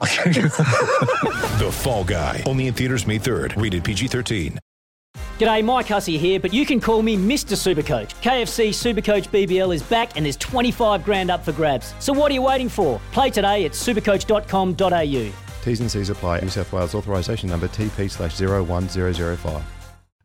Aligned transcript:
The 1.58 1.70
Fall 1.72 2.04
Guy. 2.04 2.42
Only 2.46 2.68
in 2.68 2.74
theaters 2.74 3.06
May 3.06 3.18
3rd. 3.18 3.60
Rated 3.60 3.84
PG-13. 3.84 4.58
G'day, 5.38 5.64
Mike 5.64 5.86
Hussey 5.86 6.18
here, 6.18 6.40
but 6.40 6.52
you 6.52 6.66
can 6.66 6.80
call 6.80 7.00
me 7.00 7.16
Mr. 7.16 7.54
Supercoach. 7.56 8.10
KFC 8.22 8.70
Supercoach 8.70 9.28
BBL 9.28 9.72
is 9.72 9.82
back 9.84 10.16
and 10.16 10.24
there's 10.26 10.36
25 10.36 11.04
grand 11.04 11.30
up 11.30 11.44
for 11.44 11.52
grabs. 11.52 11.94
So 12.00 12.12
what 12.12 12.30
are 12.30 12.34
you 12.34 12.42
waiting 12.42 12.68
for? 12.68 13.00
Play 13.12 13.30
today 13.30 13.64
at 13.64 13.72
supercoach.com.au. 13.72 15.32
T's 15.62 15.80
and 15.80 15.90
C's 15.90 16.10
apply. 16.10 16.40
New 16.40 16.48
South 16.48 16.72
Wales 16.72 16.94
authorisation 16.94 17.48
number 17.48 17.68
TP 17.68 18.10
slash 18.10 18.40
01005. 18.40 19.62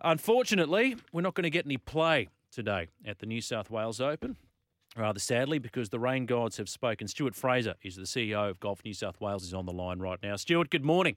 Unfortunately, 0.03 0.95
we're 1.11 1.21
not 1.21 1.33
going 1.33 1.43
to 1.43 1.49
get 1.49 1.65
any 1.65 1.77
play 1.77 2.29
today 2.51 2.87
at 3.05 3.19
the 3.19 3.25
New 3.25 3.41
South 3.41 3.69
Wales 3.69 4.01
Open. 4.01 4.35
Rather 4.95 5.19
sadly, 5.19 5.57
because 5.57 5.89
the 5.89 5.99
rain 5.99 6.25
gods 6.25 6.57
have 6.57 6.69
spoken. 6.69 7.07
Stuart 7.07 7.35
Fraser 7.35 7.75
is 7.81 7.95
the 7.95 8.03
CEO 8.03 8.49
of 8.49 8.59
Golf 8.59 8.81
New 8.85 8.93
South 8.93 9.19
Wales. 9.19 9.43
Is 9.43 9.53
on 9.53 9.65
the 9.65 9.73
line 9.73 9.99
right 9.99 10.19
now. 10.21 10.35
Stuart, 10.35 10.69
good 10.69 10.85
morning. 10.85 11.15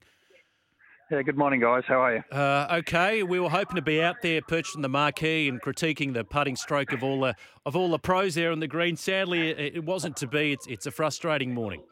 Yeah, 1.11 1.21
good 1.21 1.37
morning, 1.37 1.61
guys. 1.61 1.83
How 1.87 2.01
are 2.01 2.15
you? 2.15 2.23
Uh, 2.37 2.79
okay, 2.79 3.23
we 3.23 3.39
were 3.39 3.49
hoping 3.49 3.75
to 3.75 3.81
be 3.81 4.01
out 4.01 4.17
there 4.21 4.41
perched 4.41 4.75
on 4.75 4.81
the 4.81 4.89
marquee 4.89 5.47
and 5.47 5.61
critiquing 5.61 6.13
the 6.13 6.25
putting 6.25 6.57
stroke 6.57 6.91
of 6.91 7.01
all 7.01 7.21
the 7.21 7.33
of 7.65 7.77
all 7.77 7.89
the 7.89 7.99
pros 7.99 8.35
there 8.35 8.51
on 8.51 8.59
the 8.59 8.67
green. 8.67 8.97
Sadly, 8.97 9.51
it, 9.51 9.77
it 9.77 9.85
wasn't 9.85 10.17
to 10.17 10.27
be. 10.27 10.51
It's 10.51 10.67
it's 10.67 10.85
a 10.85 10.91
frustrating 10.91 11.53
morning. 11.53 11.83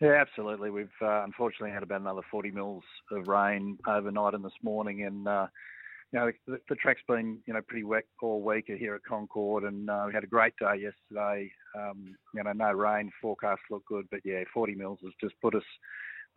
Yeah, 0.00 0.20
absolutely. 0.20 0.70
We've 0.70 0.88
uh, 1.02 1.24
unfortunately 1.24 1.72
had 1.72 1.82
about 1.82 2.02
another 2.02 2.22
40 2.30 2.50
mils 2.50 2.84
of 3.10 3.26
rain 3.26 3.78
overnight 3.86 4.34
and 4.34 4.44
this 4.44 4.52
morning, 4.62 5.04
and 5.04 5.26
uh, 5.26 5.46
you 6.14 6.20
know 6.20 6.30
the, 6.46 6.58
the 6.68 6.76
track's 6.76 7.02
been 7.08 7.40
you 7.46 7.52
know 7.52 7.60
pretty 7.66 7.82
wet 7.84 8.04
all 8.22 8.40
week 8.40 8.66
here 8.66 8.94
at 8.94 9.04
Concord, 9.04 9.64
and 9.64 9.90
uh, 9.90 10.04
we 10.06 10.14
had 10.14 10.22
a 10.22 10.28
great 10.28 10.54
day 10.60 10.76
yesterday. 10.80 11.50
Um, 11.76 12.14
you 12.34 12.42
know, 12.44 12.52
no 12.52 12.70
rain, 12.70 13.10
forecast 13.20 13.62
looked 13.68 13.88
good, 13.88 14.06
but 14.10 14.20
yeah, 14.24 14.44
40 14.54 14.76
mils 14.76 15.00
has 15.02 15.12
just 15.20 15.34
put 15.42 15.56
us 15.56 15.64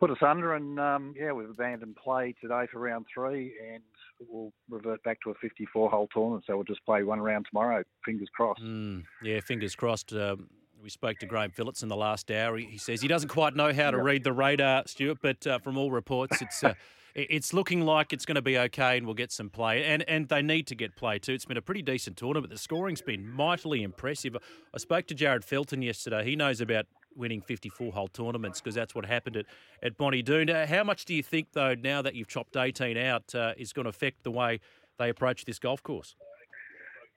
put 0.00 0.10
us 0.10 0.18
under, 0.20 0.54
and 0.54 0.80
um, 0.80 1.14
yeah, 1.16 1.30
we've 1.30 1.48
abandoned 1.48 1.94
play 1.96 2.34
today 2.40 2.66
for 2.72 2.80
round 2.80 3.06
three, 3.14 3.54
and 3.72 3.82
we'll 4.28 4.52
revert 4.68 5.02
back 5.04 5.18
to 5.22 5.30
a 5.30 5.34
54-hole 5.34 6.08
tournament. 6.12 6.44
So 6.46 6.56
we'll 6.56 6.64
just 6.64 6.84
play 6.84 7.04
one 7.04 7.20
round 7.20 7.46
tomorrow. 7.48 7.84
Fingers 8.04 8.28
crossed. 8.34 8.62
Mm, 8.62 9.04
yeah, 9.22 9.40
fingers 9.40 9.76
crossed. 9.76 10.12
Um, 10.12 10.48
we 10.82 10.90
spoke 10.90 11.18
to 11.18 11.26
Graham 11.26 11.50
Phillips 11.50 11.82
in 11.82 11.88
the 11.88 11.96
last 11.96 12.30
hour. 12.30 12.56
He, 12.56 12.66
he 12.66 12.78
says 12.78 13.00
he 13.00 13.08
doesn't 13.08 13.28
quite 13.28 13.54
know 13.56 13.72
how 13.72 13.90
to 13.92 13.96
Yep. 13.96 14.06
read 14.06 14.24
the 14.24 14.32
radar, 14.32 14.84
Stuart, 14.86 15.18
but 15.22 15.46
uh, 15.46 15.58
from 15.60 15.78
all 15.78 15.92
reports, 15.92 16.42
it's. 16.42 16.64
Uh, 16.64 16.74
it's 17.14 17.52
looking 17.52 17.82
like 17.82 18.12
it's 18.12 18.24
going 18.24 18.36
to 18.36 18.42
be 18.42 18.58
okay, 18.58 18.96
and 18.96 19.06
we'll 19.06 19.14
get 19.14 19.32
some 19.32 19.50
play. 19.50 19.84
And 19.84 20.08
and 20.08 20.28
they 20.28 20.42
need 20.42 20.66
to 20.68 20.74
get 20.74 20.96
play 20.96 21.18
too. 21.18 21.32
It's 21.32 21.44
been 21.44 21.56
a 21.56 21.62
pretty 21.62 21.82
decent 21.82 22.16
tournament. 22.16 22.52
The 22.52 22.58
scoring's 22.58 23.02
been 23.02 23.28
mightily 23.28 23.82
impressive. 23.82 24.36
I 24.74 24.78
spoke 24.78 25.06
to 25.08 25.14
Jarryd 25.14 25.44
Felton 25.44 25.82
yesterday. 25.82 26.24
He 26.24 26.36
knows 26.36 26.60
about 26.60 26.86
winning 27.16 27.40
54 27.42 27.92
hole 27.92 28.08
tournaments 28.08 28.60
because 28.60 28.74
that's 28.74 28.94
what 28.94 29.04
happened 29.04 29.36
at, 29.36 29.46
at 29.82 29.96
Bonnie 29.98 30.22
Doon. 30.22 30.48
How 30.48 30.84
much 30.84 31.04
do 31.04 31.14
you 31.14 31.22
think, 31.22 31.48
though, 31.52 31.74
now 31.74 32.00
that 32.00 32.14
you've 32.14 32.28
chopped 32.28 32.56
18 32.56 32.96
out, 32.96 33.34
uh, 33.34 33.54
is 33.56 33.72
going 33.72 33.84
to 33.84 33.90
affect 33.90 34.22
the 34.22 34.30
way 34.30 34.60
they 34.98 35.08
approach 35.08 35.44
this 35.44 35.58
golf 35.58 35.82
course? 35.82 36.14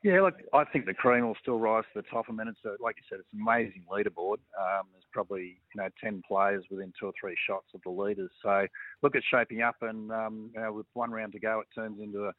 Yeah, 0.04 0.22
look, 0.22 0.36
I 0.52 0.64
think 0.66 0.88
the 0.88 0.96
cream 0.96 1.28
will 1.28 1.38
still 1.40 1.60
rise 1.60 1.84
to 1.94 2.02
the 2.02 2.08
top. 2.10 2.26
I 2.28 2.32
mean, 2.32 2.48
it's 2.48 2.60
a, 2.66 2.82
like 2.82 2.96
you 2.98 3.04
said, 3.08 3.20
it's 3.20 3.34
an 3.34 3.42
amazing 3.42 3.84
leaderboard. 3.92 4.38
Um, 4.60 4.88
there's 4.94 5.06
probably 5.12 5.60
you 5.76 5.82
know 5.82 5.90
ten 6.04 6.24
players 6.28 6.64
within 6.72 6.92
two 7.00 7.06
or 7.06 7.14
three 7.20 7.36
shots 7.48 7.68
of 7.76 7.82
the 7.84 7.92
leaders. 7.92 8.32
So 8.42 8.66
look, 9.04 9.14
it's 9.14 9.26
shaping 9.28 9.62
up, 9.62 9.76
and 9.82 10.12
um, 10.12 10.50
you 10.56 10.62
know, 10.62 10.74
with 10.74 10.88
one 10.94 11.12
round 11.12 11.34
to 11.34 11.40
go, 11.40 11.60
it 11.60 11.68
turns 11.80 12.00
into 12.02 12.26
a 12.26 12.32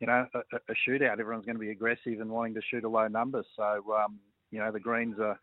you 0.00 0.08
know 0.08 0.26
a, 0.34 0.38
a 0.56 0.74
shootout. 0.88 1.20
Everyone's 1.20 1.46
going 1.46 1.54
to 1.56 1.60
be 1.60 1.70
aggressive 1.70 2.20
and 2.20 2.30
wanting 2.30 2.54
to 2.54 2.62
shoot 2.68 2.82
a 2.82 2.88
low 2.88 3.06
number. 3.06 3.44
So 3.56 3.84
um, 3.94 4.18
you 4.50 4.58
know, 4.58 4.72
the 4.72 4.80
greens 4.80 5.16
are. 5.20 5.38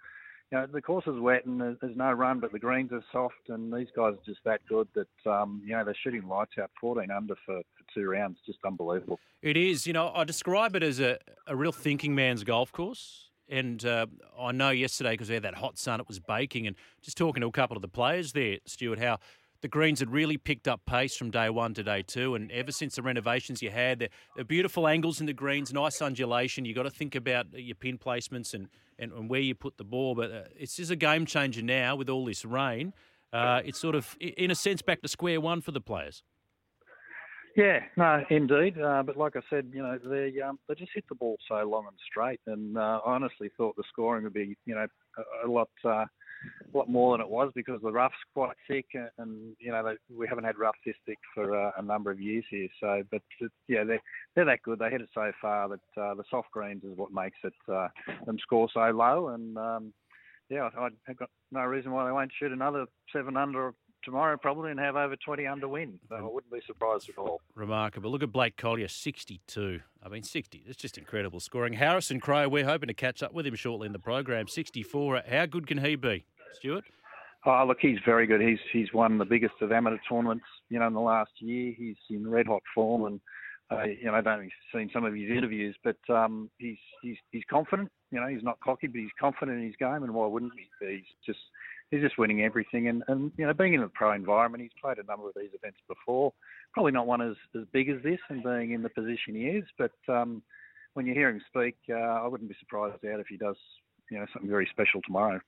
You 0.52 0.58
know, 0.58 0.68
the 0.68 0.81
course 0.81 1.08
is 1.08 1.18
wet 1.18 1.46
and 1.46 1.62
there's- 1.62 1.96
no 1.96 2.12
run, 2.12 2.42
but 2.42 2.52
the 2.52 2.60
greens 2.60 2.92
are 2.92 3.02
soft, 3.14 3.48
and 3.48 3.72
these 3.72 3.88
guys 3.96 4.16
are 4.16 4.26
just 4.26 4.42
that 4.44 4.60
good 4.68 4.86
that 4.96 5.31
um, 5.31 5.62
you 5.66 5.72
know 5.72 5.86
they're 5.86 5.96
shooting 6.04 6.28
lights 6.28 6.52
out, 6.62 6.70
14 6.81 7.10
under 7.10 7.36
for 7.46 7.62
two 7.94 8.06
rounds, 8.06 8.40
just 8.46 8.59
unbelievable. 8.66 9.19
It 9.41 9.57
is. 9.57 9.88
You 9.88 9.94
know, 9.94 10.12
I 10.13 10.24
describe 10.24 10.75
it 10.75 10.84
as 10.84 11.00
a, 11.00 11.18
a 11.47 11.56
real 11.56 11.72
thinking 11.72 12.16
man's 12.16 12.44
golf 12.44 12.72
course. 12.72 13.29
And 13.50 13.84
uh, 13.84 14.06
I 14.40 14.53
know 14.53 14.69
yesterday, 14.69 15.12
because 15.12 15.28
we 15.28 15.34
had 15.34 15.44
that 15.44 15.56
hot 15.56 15.78
sun, 15.78 16.00
it 16.00 16.07
was 16.07 16.19
baking. 16.19 16.68
And 16.68 16.75
just 17.01 17.18
talking 17.18 17.41
to 17.41 17.47
a 17.47 17.51
couple 17.51 17.75
of 17.75 17.81
the 17.81 17.90
players 17.90 18.31
there, 18.31 18.59
Stuart, 18.66 19.00
how 19.00 19.18
the 19.62 19.68
greens 19.68 20.00
had 20.00 20.09
really 20.09 20.38
picked 20.38 20.68
up 20.68 20.81
pace 20.85 21.18
from 21.18 21.31
day 21.31 21.50
one 21.50 21.74
to 21.74 21.84
day 21.84 22.01
two. 22.01 22.35
And 22.35 22.50
ever 22.51 22.72
since 22.72 22.96
the 22.96 23.01
renovations 23.01 23.62
you 23.62 23.69
had, 23.69 24.00
the, 24.00 24.09
the 24.38 24.46
beautiful 24.46 24.88
angles 24.88 25.19
in 25.19 25.25
the 25.25 25.34
greens, 25.34 25.74
nice 25.74 26.01
undulation. 26.01 26.63
You've 26.63 26.78
got 26.78 26.84
to 26.84 26.90
think 26.90 27.13
about 27.13 27.47
your 27.53 27.75
pin 27.75 27.97
placements 27.97 28.53
and, 28.53 28.69
and, 28.97 29.12
and 29.12 29.30
where 29.30 29.41
you 29.41 29.53
put 29.53 29.78
the 29.78 29.84
ball. 29.84 30.16
But 30.16 30.31
uh, 30.31 30.44
it's 30.56 30.78
just 30.78 30.91
a 30.91 30.96
game 30.96 31.25
changer 31.25 31.62
now 31.62 31.97
with 31.97 32.09
all 32.09 32.24
this 32.25 32.46
rain. 32.46 32.94
Uh, 33.34 33.62
it's 33.66 33.80
sort 33.80 33.96
of, 33.96 34.16
in 34.19 34.51
a 34.51 34.56
sense, 34.56 34.81
back 34.81 35.01
to 35.01 35.07
square 35.07 35.41
one 35.41 35.62
for 35.62 35.72
the 35.72 35.81
players. 35.81 36.24
Yeah, 37.56 37.79
no, 37.97 38.23
indeed. 38.29 38.79
Uh, 38.79 39.03
but 39.03 39.17
like 39.17 39.35
I 39.35 39.41
said, 39.50 39.72
you 39.73 39.84
know, 39.84 39.97
they 40.03 40.39
um, 40.41 40.57
they 40.67 40.75
just 40.75 40.91
hit 40.94 41.03
the 41.09 41.16
ball 41.16 41.38
so 41.47 41.56
long 41.67 41.85
and 41.88 41.97
straight, 42.09 42.39
and 42.47 42.78
uh, 42.78 43.01
I 43.06 43.13
honestly 43.13 43.50
thought 43.57 43.75
the 43.75 43.84
scoring 43.89 44.23
would 44.23 44.34
be, 44.34 44.56
you 44.66 44.75
know, 44.75 44.88
a, 45.17 45.47
a 45.47 45.50
lot 45.50 45.69
uh, 45.84 46.06
a 46.73 46.78
lot 46.78 46.89
more 46.89 47.13
than 47.13 47.25
it 47.25 47.29
was 47.29 47.51
because 47.53 47.81
the 47.81 47.91
rough's 47.91 48.16
quite 48.34 48.56
thick, 48.67 48.85
and, 48.94 49.09
and 49.17 49.56
you 49.59 49.72
know, 49.72 49.84
they, 49.84 50.16
we 50.16 50.28
haven't 50.28 50.45
had 50.45 50.57
rough 50.57 50.75
this 50.85 50.95
thick 51.06 51.17
for 51.34 51.59
uh, 51.59 51.72
a 51.78 51.81
number 51.81 52.09
of 52.09 52.22
years 52.22 52.45
here. 52.50 52.69
So, 52.79 53.03
but 53.12 53.22
yeah, 53.68 53.83
they're 53.83 54.01
they're 54.35 54.45
that 54.45 54.63
good. 54.63 54.79
They 54.79 54.89
hit 54.89 55.01
it 55.01 55.09
so 55.13 55.31
far 55.41 55.68
that 55.69 56.01
uh, 56.01 56.16
the 56.16 56.23
soft 56.29 56.51
greens 56.51 56.83
is 56.83 56.97
what 56.97 57.12
makes 57.12 57.38
it 57.44 57.53
uh, 57.72 57.89
them 58.25 58.38
score 58.39 58.69
so 58.73 58.91
low, 58.91 59.29
and 59.29 59.57
um, 59.57 59.94
yeah, 60.50 60.69
I, 60.78 60.88
I've 61.07 61.18
got 61.18 61.29
no 61.51 61.62
reason 61.62 61.91
why 61.91 62.06
they 62.06 62.12
won't 62.12 62.31
shoot 62.38 62.51
another 62.51 62.85
seven 63.12 63.38
under 63.38 63.73
tomorrow 64.03 64.38
probably 64.38 64.72
and 64.72 64.79
have 64.79 64.95
over 64.95 65.16
20 65.16 65.45
under 65.47 65.67
win. 65.67 66.00
So 66.09 66.16
I 66.16 66.22
wouldn't 66.22 66.51
be 66.51 66.62
surprised 66.66 67.09
at 67.09 67.17
all. 67.17 67.41
Remarkable. 67.56 68.12
Look 68.12 68.23
at 68.23 68.31
Blake 68.31 68.57
Collyer, 68.57 68.89
62. 68.89 69.81
I 70.03 70.09
mean, 70.09 70.23
60. 70.23 70.63
It's 70.67 70.78
just 70.78 70.97
incredible 70.97 71.39
scoring. 71.39 71.73
Harrison 71.73 72.19
Crowe, 72.19 72.50
we're 72.50 72.66
hoping 72.66 72.88
to 72.88 72.94
catch 72.94 73.22
up 73.23 73.34
with 73.34 73.45
him 73.45 73.56
shortly 73.56 73.85
in 73.85 73.94
the 73.94 74.00
program. 74.00 74.47
64. 74.47 75.23
How 75.29 75.45
good 75.45 75.67
can 75.67 75.79
he 75.79 75.95
be, 75.95 76.25
Stuart? 76.53 76.85
Oh, 77.45 77.66
look, 77.67 77.78
he's 77.81 77.97
very 78.06 78.28
good. 78.28 78.39
He's 78.39 78.59
he's 78.72 78.94
won 78.94 79.17
the 79.17 79.25
biggest 79.25 79.56
of 79.62 79.72
amateur 79.72 79.97
tournaments, 80.07 80.45
you 80.69 80.78
know, 80.78 80.85
in 80.85 80.94
the 80.94 81.00
last 81.00 81.31
year. 81.39 81.73
He's 81.75 81.95
in 82.09 82.29
red 82.29 82.45
hot 82.45 82.62
form, 82.75 83.06
and 83.06 83.19
uh, 83.72 83.83
you 83.85 84.06
know, 84.06 84.13
I 84.13 84.22
don't 84.22 84.38
know 84.38 84.44
if 84.44 84.51
you've 84.73 84.79
seen 84.79 84.91
some 84.94 85.06
of 85.06 85.16
his 85.16 85.29
interviews, 85.29 85.75
but 85.83 85.97
um, 86.09 86.51
he's 86.59 86.78
he's 87.01 87.18
he's 87.31 87.44
confident. 87.50 87.89
You 88.12 88.19
know, 88.19 88.28
he's 88.28 88.44
not 88.44 88.59
cocky, 88.59 88.85
but 88.85 89.00
he's 89.00 89.09
confident 89.19 89.57
in 89.57 89.66
his 89.66 89.75
game, 89.78 90.03
and 90.03 90.13
why 90.13 90.28
wouldn't 90.28 90.51
he? 90.56 90.88
He's 90.88 91.03
just 91.25 91.39
he's 91.91 92.02
just 92.02 92.18
winning 92.18 92.41
everything, 92.41 92.88
and 92.88 93.03
and 93.07 93.31
you 93.38 93.46
know, 93.46 93.53
being 93.53 93.74
in 93.74 93.81
the 93.81 93.90
pro 93.90 94.13
environment, 94.13 94.63
he's 94.63 94.72
played 94.81 94.97
a 94.97 95.03
number 95.03 95.28
of 95.28 95.34
these 95.35 95.52
events 95.53 95.79
before. 95.88 96.34
Probably 96.74 96.91
not 96.91 97.06
one 97.06 97.22
as 97.22 97.35
as 97.56 97.63
big 97.72 97.90
as 97.90 98.02
this, 98.02 98.19
and 98.29 98.41
being 98.44 98.72
in 98.72 98.81
the 98.81 98.90
position 98.90 99.35
he 99.35 99.47
is, 99.47 99.66
but 99.78 99.91
um, 100.07 100.41
when 100.94 101.06
you 101.06 101.13
hear 101.13 101.30
him 101.30 101.41
speak, 101.47 101.75
uh, 101.90 101.94
I 101.94 102.28
wouldn't 102.28 102.50
be 102.50 102.56
surprised 102.59 103.06
out 103.06 103.19
if 103.19 103.28
he 103.28 103.38
does, 103.38 103.57
you 104.09 104.18
know, 104.18 104.25
something 104.34 104.50
very 104.50 104.68
special 104.72 105.01
tomorrow. 105.01 105.40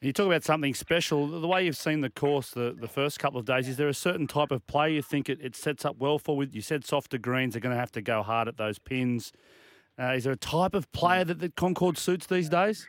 You 0.00 0.12
talk 0.12 0.26
about 0.26 0.42
something 0.42 0.74
special. 0.74 1.28
The 1.28 1.46
way 1.46 1.64
you've 1.64 1.76
seen 1.76 2.00
the 2.00 2.10
course 2.10 2.50
the, 2.50 2.76
the 2.76 2.88
first 2.88 3.20
couple 3.20 3.38
of 3.38 3.46
days, 3.46 3.68
is 3.68 3.76
there 3.76 3.86
a 3.86 3.94
certain 3.94 4.26
type 4.26 4.50
of 4.50 4.66
play 4.66 4.92
you 4.92 5.00
think 5.00 5.28
it, 5.28 5.38
it 5.40 5.54
sets 5.54 5.84
up 5.84 5.96
well 5.98 6.18
for? 6.18 6.36
With 6.36 6.56
You 6.56 6.60
said 6.60 6.84
softer 6.84 7.18
greens 7.18 7.54
are 7.54 7.60
going 7.60 7.74
to 7.74 7.78
have 7.78 7.92
to 7.92 8.02
go 8.02 8.24
hard 8.24 8.48
at 8.48 8.56
those 8.56 8.80
pins. 8.80 9.32
Uh, 9.96 10.14
is 10.16 10.24
there 10.24 10.32
a 10.32 10.36
type 10.36 10.74
of 10.74 10.90
player 10.90 11.22
that 11.22 11.38
the 11.38 11.50
Concord 11.50 11.98
suits 11.98 12.26
these 12.26 12.48
days? 12.48 12.84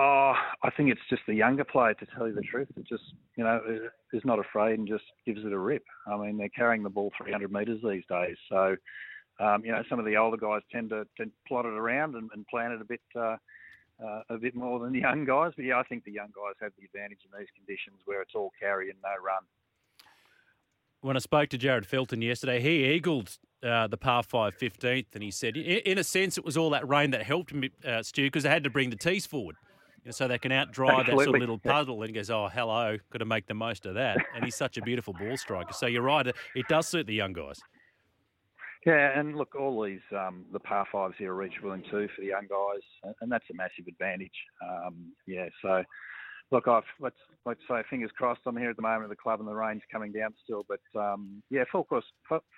Oh, 0.00 0.34
I 0.62 0.70
think 0.70 0.92
it's 0.92 1.00
just 1.10 1.22
the 1.26 1.34
younger 1.34 1.64
player, 1.64 1.92
to 1.94 2.06
tell 2.14 2.28
you 2.28 2.32
the 2.32 2.40
truth. 2.40 2.68
It 2.76 2.86
just, 2.86 3.02
you 3.34 3.42
know, 3.42 3.60
is 4.12 4.22
not 4.24 4.38
afraid 4.38 4.78
and 4.78 4.86
just 4.86 5.02
gives 5.26 5.44
it 5.44 5.52
a 5.52 5.58
rip. 5.58 5.82
I 6.06 6.16
mean, 6.16 6.38
they're 6.38 6.48
carrying 6.50 6.84
the 6.84 6.88
ball 6.88 7.10
300 7.20 7.50
metres 7.50 7.80
these 7.82 8.04
days. 8.08 8.36
So, 8.48 8.76
um, 9.40 9.64
you 9.64 9.72
know, 9.72 9.82
some 9.90 9.98
of 9.98 10.04
the 10.04 10.16
older 10.16 10.36
guys 10.36 10.62
tend 10.70 10.90
to, 10.90 11.04
to 11.16 11.28
plot 11.48 11.64
it 11.64 11.72
around 11.72 12.14
and, 12.14 12.30
and 12.32 12.46
plan 12.46 12.70
it 12.70 12.80
a 12.80 12.84
bit, 12.84 13.00
uh, 13.16 13.38
uh, 14.00 14.22
a 14.30 14.38
bit 14.38 14.54
more 14.54 14.78
than 14.78 14.92
the 14.92 15.00
young 15.00 15.24
guys. 15.24 15.50
But 15.56 15.64
yeah, 15.64 15.80
I 15.80 15.82
think 15.82 16.04
the 16.04 16.12
young 16.12 16.28
guys 16.28 16.54
have 16.60 16.70
the 16.78 16.84
advantage 16.84 17.18
in 17.24 17.36
these 17.36 17.48
conditions 17.56 17.98
where 18.04 18.22
it's 18.22 18.36
all 18.36 18.52
carry 18.60 18.90
and 18.90 18.98
no 19.02 19.20
run. 19.20 19.42
When 21.00 21.16
I 21.16 21.20
spoke 21.20 21.48
to 21.48 21.58
Jarryd 21.58 21.86
Felton 21.86 22.22
yesterday, 22.22 22.60
he 22.60 22.84
eagled 22.84 23.36
uh, 23.64 23.88
the 23.88 23.96
par 23.96 24.22
5 24.22 24.56
15th, 24.56 25.06
and 25.14 25.24
he 25.24 25.32
said, 25.32 25.56
in, 25.56 25.78
in 25.78 25.98
a 25.98 26.04
sense, 26.04 26.38
it 26.38 26.44
was 26.44 26.56
all 26.56 26.70
that 26.70 26.88
rain 26.88 27.10
that 27.10 27.24
helped 27.24 27.50
him, 27.50 27.64
uh, 27.84 28.04
Stu, 28.04 28.26
because 28.26 28.44
they 28.44 28.48
had 28.48 28.62
to 28.62 28.70
bring 28.70 28.90
the 28.90 28.96
tees 28.96 29.26
forward. 29.26 29.56
Know, 30.04 30.10
so 30.12 30.28
they 30.28 30.38
can 30.38 30.52
outdrive 30.52 31.06
that 31.06 31.14
sort 31.14 31.28
of 31.28 31.34
little 31.40 31.58
puddle. 31.58 32.02
And 32.02 32.14
goes, 32.14 32.30
Oh, 32.30 32.48
hello, 32.52 32.96
got 33.12 33.18
to 33.18 33.24
make 33.24 33.46
the 33.46 33.54
most 33.54 33.86
of 33.86 33.94
that. 33.94 34.18
And 34.34 34.44
he's 34.44 34.54
such 34.56 34.76
a 34.76 34.82
beautiful 34.82 35.12
ball 35.12 35.36
striker. 35.36 35.72
So 35.72 35.86
you're 35.86 36.02
right, 36.02 36.26
it, 36.26 36.68
does 36.68 36.86
suit 36.88 37.06
the 37.06 37.14
young 37.14 37.32
guys. 37.32 37.58
Yeah, 38.86 39.18
and 39.18 39.36
look, 39.36 39.54
all 39.54 39.82
these 39.82 40.00
um, 40.16 40.44
the 40.52 40.60
par 40.60 40.86
fives 40.90 41.14
here 41.18 41.32
are 41.32 41.36
reachable 41.36 41.72
in 41.72 41.82
two 41.82 42.08
for 42.14 42.20
the 42.20 42.28
young 42.28 42.46
guys, 42.48 42.82
and- 43.02 43.14
and 43.20 43.32
that's 43.32 43.44
a 43.50 43.54
massive 43.54 43.86
advantage. 43.88 44.30
Um, 44.62 45.12
yeah, 45.26 45.48
so 45.60 45.82
look, 46.52 46.68
I've 46.68 46.84
let's 47.00 47.18
let's 47.44 47.60
say 47.68 47.82
fingers 47.90 48.10
crossed. 48.16 48.40
I'm 48.46 48.56
here 48.56 48.70
at 48.70 48.76
the 48.76 48.82
moment 48.82 49.04
at 49.04 49.10
the 49.10 49.16
club, 49.16 49.40
and 49.40 49.48
the 49.48 49.54
rain's 49.54 49.82
coming 49.92 50.12
down 50.12 50.32
still, 50.44 50.64
but 50.68 50.80
um, 50.98 51.42
yeah, 51.50 51.64
forecast 51.70 52.06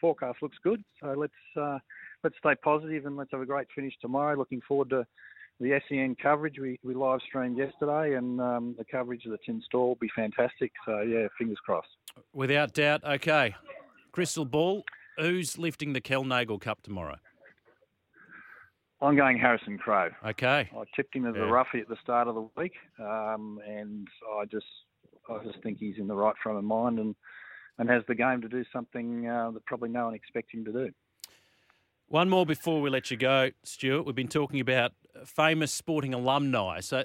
forecast 0.01 0.39
looks 0.43 0.59
good. 0.63 0.85
So 1.03 1.15
let's 1.17 1.33
uh, 1.59 1.79
let's 2.23 2.37
stay 2.39 2.55
positive 2.63 3.07
and 3.07 3.17
let's 3.17 3.31
have 3.33 3.41
a 3.41 3.47
great 3.47 3.67
finish 3.75 3.95
tomorrow. 4.01 4.37
Looking 4.37 4.61
forward 4.69 4.91
to 4.91 5.07
the 5.61 5.81
SEN 5.89 6.17
coverage. 6.21 6.59
We 6.59 6.79
we 6.83 6.95
live 6.95 7.21
streamed 7.27 7.59
yesterday, 7.59 8.15
and 8.17 8.41
um, 8.41 8.75
the 8.79 8.85
coverage 8.85 9.25
of 9.27 9.33
the 9.33 9.39
Tin 9.45 9.63
Store 9.65 9.89
will 9.89 9.95
be 10.01 10.11
fantastic. 10.17 10.73
So 10.87 11.03
yeah, 11.03 11.27
fingers 11.39 11.59
crossed. 11.65 11.89
Without 12.33 12.73
doubt. 12.73 13.05
Okay. 13.05 13.55
Crystal 14.13 14.45
ball. 14.45 14.85
Who's 15.19 15.59
lifting 15.59 15.93
the 15.93 16.01
Kel 16.01 16.25
Nagle 16.25 16.59
Cup 16.59 16.83
tomorrow? 16.83 17.17
I'm 19.03 19.17
going 19.17 19.39
Harrison 19.39 19.79
Crowe. 19.79 20.11
Okay. 20.27 20.71
I 20.75 20.83
tipped 20.95 21.15
him 21.15 21.27
as 21.27 21.35
Yeah. 21.35 21.43
a 21.43 21.47
roughie 21.47 21.81
at 21.81 21.89
the 21.89 21.97
start 22.03 22.29
of 22.29 22.35
the 22.35 22.49
week, 22.57 22.75
um, 22.99 23.61
and 23.67 24.09
I 24.39 24.45
just 24.47 24.67
I 25.29 25.43
just 25.45 25.63
think 25.63 25.79
he's 25.79 25.99
in 25.99 26.07
the 26.07 26.15
right 26.15 26.35
frame 26.43 26.57
of 26.57 26.65
mind 26.65 26.99
and 26.99 27.15
and 27.79 27.89
has 27.89 28.03
the 28.09 28.15
game 28.15 28.43
to 28.43 28.49
do 28.49 28.65
something 28.73 29.27
uh, 29.27 29.51
that 29.53 29.65
probably 29.65 29.89
no 29.89 30.07
one 30.07 30.15
expects 30.15 30.53
him 30.53 30.65
to 30.67 30.73
do. 30.73 30.91
One 32.09 32.29
more 32.29 32.45
before 32.45 32.83
we 32.83 32.91
let 32.91 33.11
you 33.11 33.17
go, 33.17 33.51
Stuart. 33.63 34.03
We've 34.03 34.15
been 34.15 34.29
talking 34.29 34.61
about 34.61 34.93
famous 35.25 35.73
sporting 35.73 36.15
alumni. 36.15 36.81
So, 36.81 37.05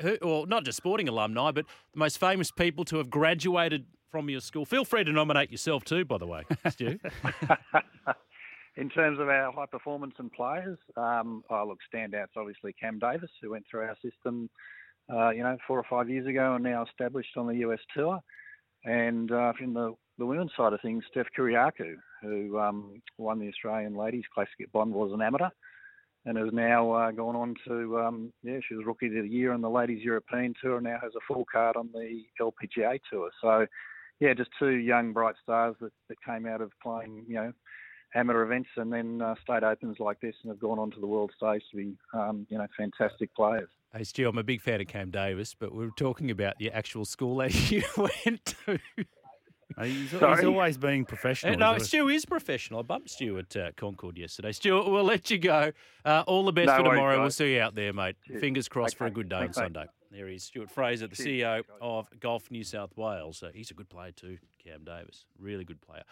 who, 0.00 0.18
well, 0.22 0.46
not 0.46 0.64
just 0.64 0.76
sporting 0.76 1.08
alumni, 1.08 1.50
but 1.50 1.66
the 1.92 1.98
most 1.98 2.18
famous 2.18 2.50
people 2.50 2.84
to 2.86 2.96
have 2.96 3.10
graduated 3.10 3.86
from 4.10 4.28
your 4.28 4.40
school. 4.40 4.64
Feel 4.64 4.84
free 4.84 5.04
to 5.04 5.12
nominate 5.12 5.50
yourself 5.50 5.84
too, 5.84 6.04
by 6.04 6.18
the 6.18 6.26
way, 6.26 6.44
Stu. 6.68 6.98
In 8.76 8.88
terms 8.88 9.18
of 9.18 9.28
our 9.28 9.52
high 9.52 9.66
performance 9.66 10.14
and 10.18 10.32
players, 10.32 10.78
um, 10.96 11.42
oh 11.50 11.64
look, 11.66 11.78
standouts 11.92 12.36
obviously 12.36 12.72
Cam 12.80 12.98
Davis, 12.98 13.30
who 13.42 13.50
went 13.50 13.64
through 13.70 13.82
our 13.82 13.96
system, 14.02 14.48
uh, 15.12 15.30
you 15.30 15.42
know, 15.42 15.56
four 15.66 15.78
or 15.78 15.84
five 15.90 16.08
years 16.08 16.26
ago, 16.26 16.54
and 16.54 16.64
now 16.64 16.84
established 16.84 17.36
on 17.36 17.46
the 17.46 17.56
US 17.56 17.80
tour. 17.94 18.20
And 18.84 19.30
uh, 19.30 19.52
from 19.58 19.74
the 19.74 19.94
the 20.18 20.26
women's 20.26 20.52
side 20.56 20.72
of 20.72 20.80
things, 20.82 21.02
Steph 21.10 21.26
Kyriacou, 21.36 21.94
who 22.22 22.58
um, 22.58 23.02
won 23.18 23.38
the 23.38 23.48
Australian 23.48 23.94
Ladies 23.94 24.24
Classic 24.32 24.52
at 24.62 24.72
Bond, 24.72 24.92
was 24.92 25.12
an 25.12 25.22
amateur, 25.22 25.48
and 26.26 26.36
has 26.36 26.52
now 26.52 26.92
uh, 26.92 27.10
gone 27.10 27.36
on 27.36 27.54
to 27.66 27.98
um, 27.98 28.32
yeah, 28.42 28.58
she 28.66 28.74
was 28.74 28.84
Rookie 28.84 29.06
of 29.06 29.12
the 29.12 29.28
Year 29.28 29.52
on 29.52 29.60
the 29.60 29.70
Ladies 29.70 30.04
European 30.04 30.54
Tour, 30.62 30.76
and 30.76 30.84
now 30.84 30.98
has 31.02 31.12
a 31.16 31.32
full 31.32 31.44
card 31.50 31.76
on 31.76 31.90
the 31.92 32.22
LPGA 32.40 33.00
Tour. 33.10 33.30
So, 33.40 33.66
yeah, 34.20 34.34
just 34.34 34.50
two 34.58 34.76
young 34.76 35.12
bright 35.12 35.36
stars 35.42 35.76
that, 35.80 35.92
that 36.08 36.16
came 36.22 36.46
out 36.46 36.60
of 36.60 36.72
playing, 36.82 37.24
you 37.26 37.34
know, 37.34 37.52
amateur 38.14 38.42
events 38.42 38.68
and 38.76 38.92
then 38.92 39.22
uh, 39.22 39.34
state 39.42 39.62
opens 39.62 39.96
like 39.98 40.20
this, 40.20 40.34
and 40.42 40.50
have 40.50 40.60
gone 40.60 40.78
on 40.78 40.90
to 40.90 41.00
the 41.00 41.06
world 41.06 41.30
stage 41.36 41.62
to 41.70 41.76
be, 41.76 41.96
um, 42.12 42.46
you 42.50 42.58
know, 42.58 42.66
fantastic 42.76 43.34
players. 43.34 43.68
hey, 43.94 44.04
Stu, 44.04 44.28
I'm 44.28 44.36
a 44.36 44.42
big 44.42 44.60
fan 44.60 44.80
of 44.80 44.88
Cam 44.88 45.10
Davis, 45.10 45.54
but 45.54 45.74
we 45.74 45.86
are 45.86 45.92
talking 45.96 46.30
about 46.30 46.54
the 46.58 46.70
actual 46.70 47.04
school 47.04 47.36
that 47.36 47.54
you 47.70 47.82
went 47.96 48.54
to. 48.66 48.78
Uh, 49.80 49.84
He's, 49.84 50.10
he's 50.10 50.22
always 50.22 50.76
being 50.76 51.04
professional. 51.04 51.54
Uh, 51.54 51.56
no, 51.56 51.66
He's 51.66 51.72
always- 51.72 51.88
Stu 51.88 52.08
is 52.08 52.24
professional. 52.26 52.80
I 52.80 52.82
bumped 52.82 53.10
Stu 53.10 53.38
at 53.38 53.56
uh, 53.56 53.70
Concord 53.76 54.18
yesterday. 54.18 54.52
Stu, 54.52 54.74
we'll 54.90 55.04
let 55.04 55.30
you 55.30 55.38
go. 55.38 55.72
Uh, 56.04 56.22
all 56.26 56.44
the 56.44 56.52
best 56.52 56.66
No 56.66 56.76
for 56.76 56.82
worries, 56.82 56.96
tomorrow. 56.98 57.20
We'll 57.22 57.30
see 57.30 57.54
you 57.54 57.60
out 57.60 57.74
there, 57.74 57.92
mate. 57.92 58.16
Cheers. 58.26 58.40
Fingers 58.40 58.68
crossed 58.68 58.96
for 58.96 59.06
a 59.06 59.10
good 59.10 59.28
day 59.28 59.36
on 59.36 59.52
Sunday. 59.52 59.86
There 60.12 60.26
he 60.26 60.34
is, 60.34 60.42
Stuart 60.42 60.70
Fraser, 60.70 61.06
the 61.06 61.14
Cheers. 61.14 61.28
CEO 61.28 61.62
of 61.80 62.08
Golf 62.18 62.50
New 62.50 62.64
South 62.64 62.96
Wales. 62.96 63.42
Uh, 63.42 63.50
he's 63.54 63.70
a 63.70 63.74
good 63.74 63.88
player 63.88 64.10
too, 64.10 64.38
Cam 64.62 64.82
Davis. 64.84 65.24
Really 65.38 65.64
good 65.64 65.80
player. 65.80 66.02